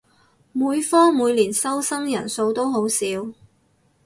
[0.51, 3.05] 每科每年收生人數都好少